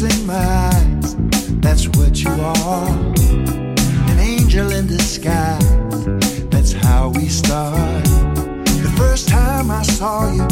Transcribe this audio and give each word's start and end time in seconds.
tears 0.00 0.20
in 0.20 0.26
my 0.26 0.34
eyes. 0.34 1.16
That's 1.60 1.88
what 1.88 2.22
you 2.22 2.30
are. 2.30 2.88
An 4.10 4.18
angel 4.18 4.70
in 4.70 4.86
disguise. 4.86 6.06
That's 6.50 6.72
how 6.72 7.10
we 7.10 7.28
start. 7.28 8.04
The 8.04 8.94
first 8.96 9.28
time 9.28 9.70
I 9.70 9.82
saw 9.82 10.32
you, 10.32 10.48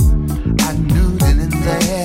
I 0.61 0.73
knew 0.77 1.19
then 1.19 1.41
and 1.41 1.53
there. 1.53 1.98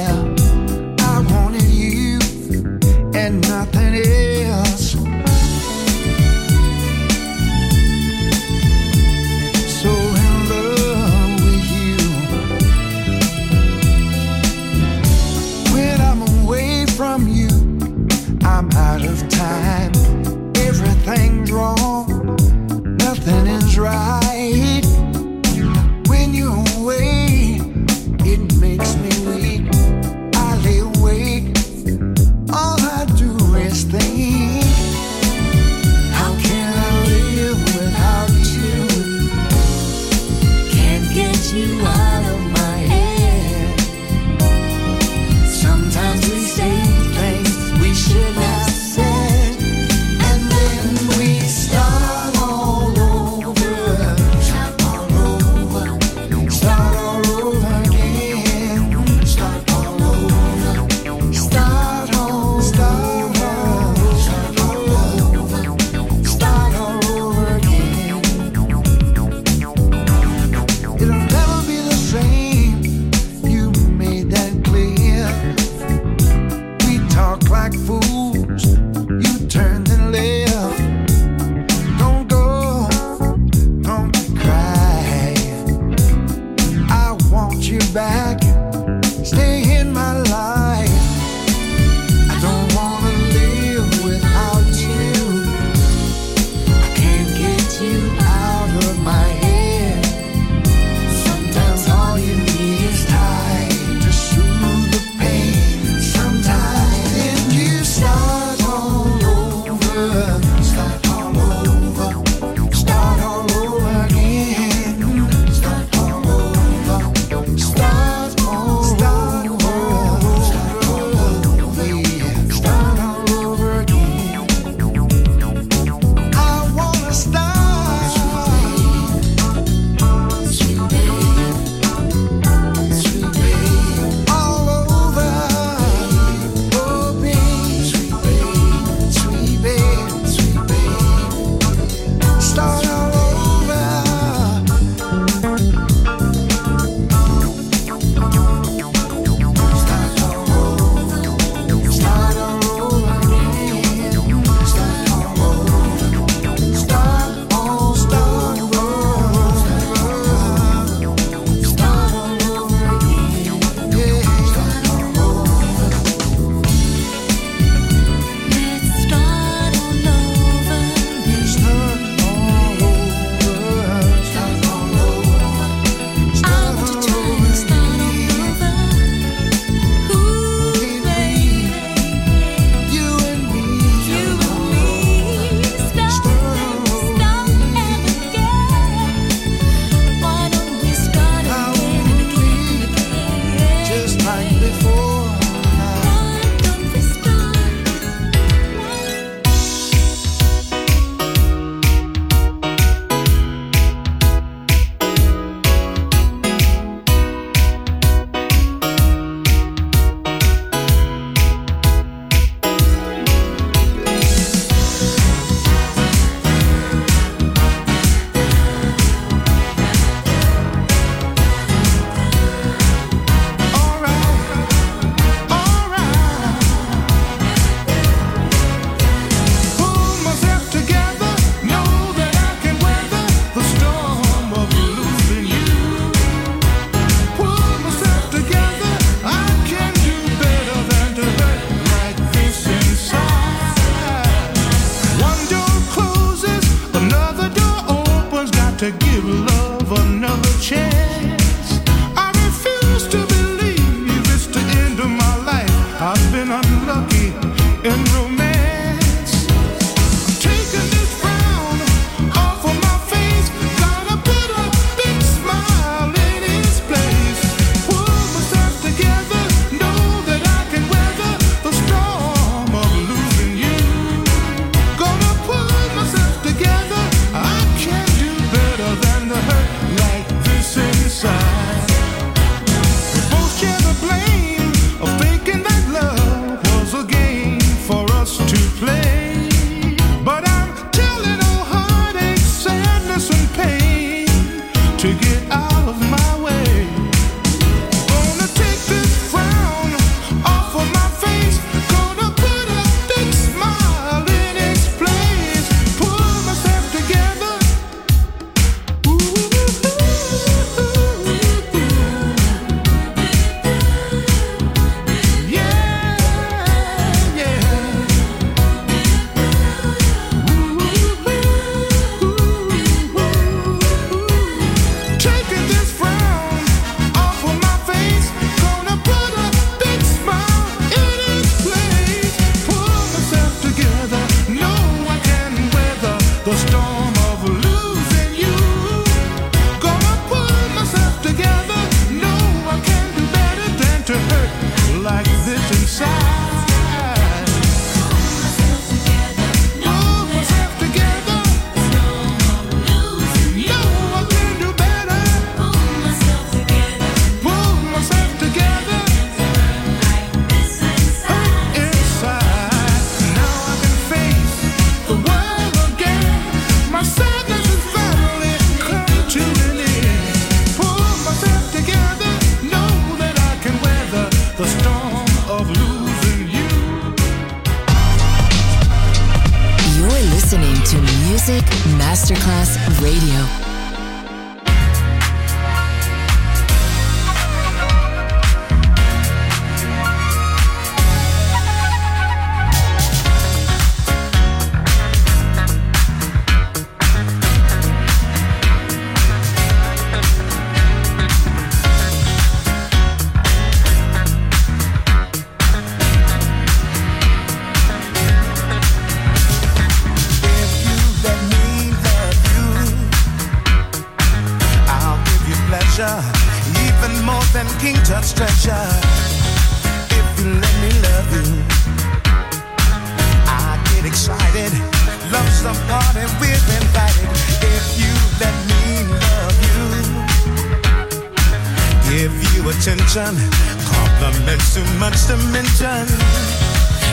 attention. 433.13 433.49
Compliments 433.85 434.73
too 434.73 434.83
much 434.97 435.25
to 435.27 435.37
mention. 435.51 436.05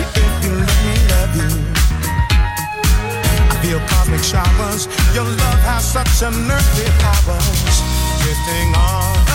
If 0.00 0.45
you 0.45 0.52
let 0.54 0.80
me 0.85 0.95
love 1.12 1.37
you, 1.37 1.50
I 3.50 3.61
feel 3.62 3.80
cosmic 3.88 4.23
showers. 4.23 4.87
Your 5.14 5.25
love 5.25 5.61
has 5.69 5.85
such 5.92 6.23
unearthly 6.23 6.87
powers. 7.00 7.83
Drifting 8.23 8.75
on. 8.76 9.29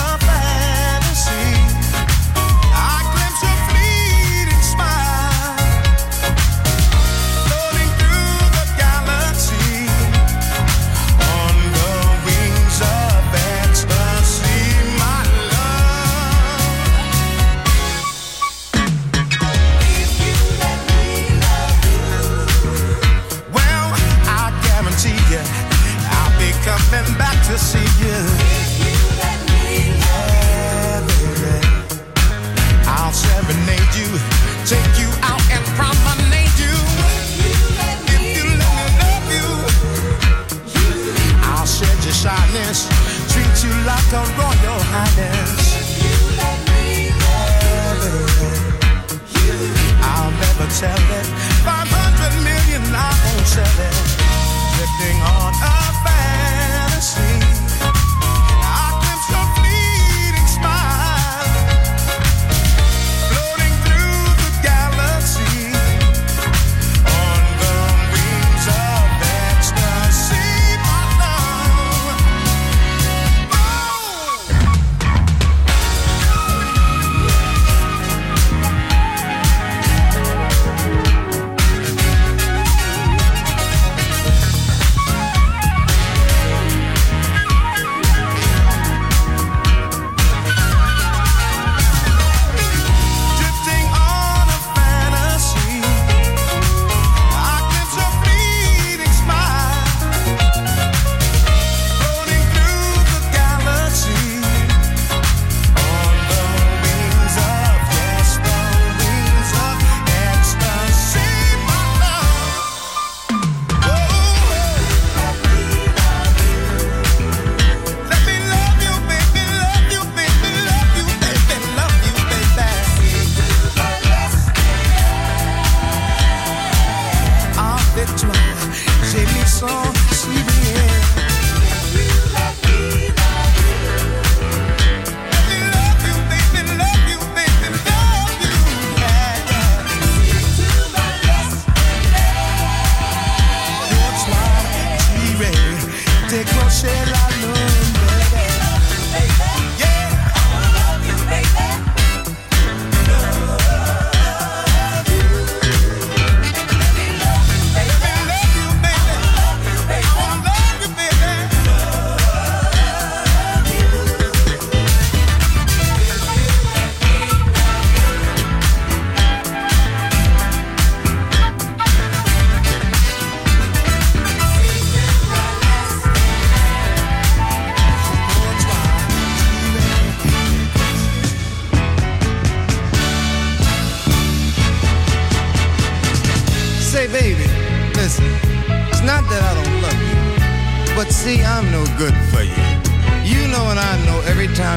sell 50.76 50.92
it. 50.92 51.26
500 51.64 52.44
million, 52.44 52.82
I 52.94 53.08
won't 53.24 53.46
sell 53.46 53.64
it. 53.64 54.16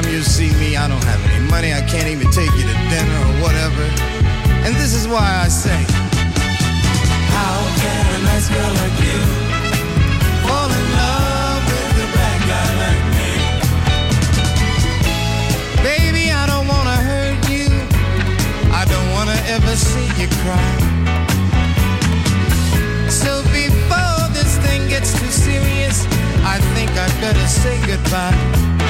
Time 0.02 0.12
you 0.12 0.22
see 0.22 0.50
me, 0.58 0.76
I 0.76 0.88
don't 0.88 1.04
have 1.04 1.20
any 1.30 1.44
money, 1.50 1.72
I 1.72 1.80
can't 1.82 2.08
even 2.08 2.30
take 2.30 2.50
you 2.56 2.64
to 2.64 2.76
dinner 2.92 3.18
or 3.26 3.34
whatever. 3.42 3.84
And 4.64 4.74
this 4.76 4.94
is 4.94 5.06
why 5.08 5.26
I 5.44 5.48
say, 5.48 5.84
How 7.36 7.56
can 7.80 8.04
a 8.16 8.20
nice 8.24 8.48
girl 8.48 8.72
like 8.82 8.96
you 9.04 9.18
fall 10.44 10.70
in 10.78 10.84
love 11.00 11.62
with 11.70 12.04
a 12.04 12.08
bad 12.16 12.38
guy 12.50 12.68
like 12.84 13.04
me? 13.16 13.30
Baby, 15.82 16.24
I 16.32 16.44
don't 16.46 16.66
wanna 16.68 16.98
hurt 17.10 17.40
you, 17.50 17.68
I 18.72 18.84
don't 18.92 19.10
wanna 19.16 19.38
ever 19.56 19.74
see 19.76 20.08
you 20.20 20.28
cry. 20.44 20.72
So 23.08 23.42
before 23.52 24.22
this 24.32 24.52
thing 24.64 24.88
gets 24.88 25.12
too 25.18 25.30
serious, 25.30 26.06
I 26.44 26.58
think 26.74 26.90
I'd 26.92 27.16
better 27.20 27.46
say 27.46 27.76
goodbye. 27.86 28.89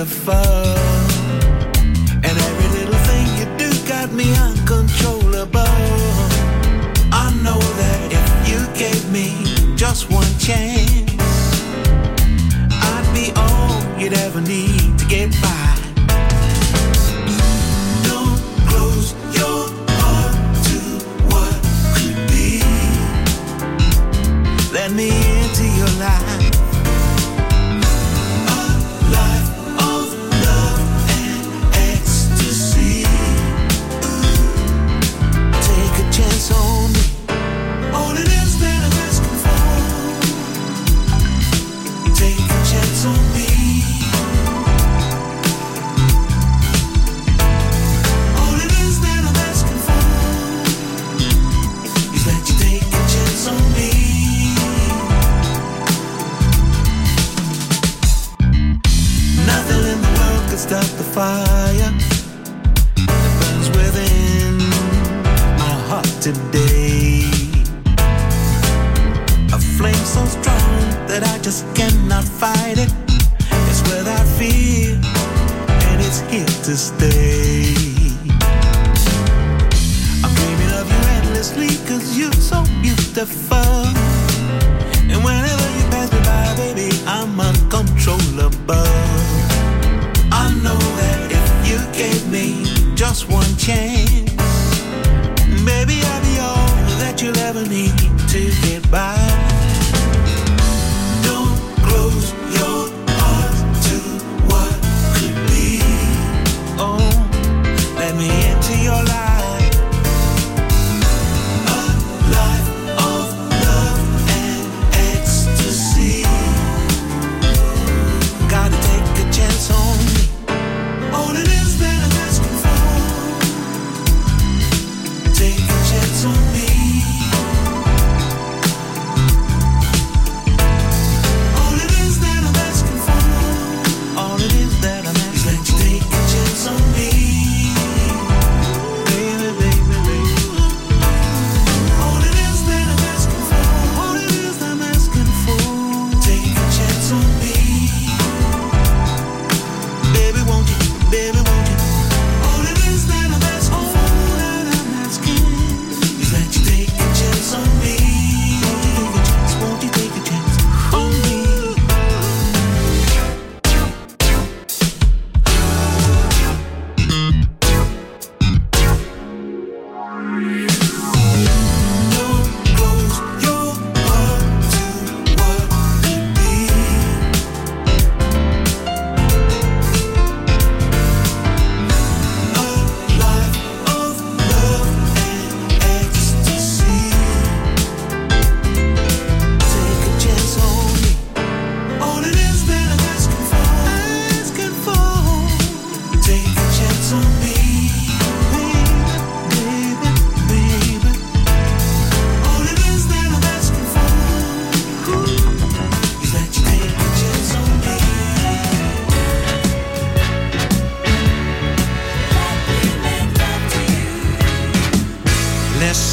the 0.00 0.06
fun. 0.06 0.69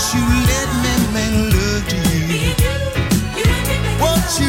Won't 0.00 0.14
you 0.14 0.26
let 0.48 0.68
me 0.82 0.94
make 1.12 1.36
love 1.52 1.84
to 1.88 1.96
you? 2.16 2.54
Won't 4.00 4.40
you 4.40 4.48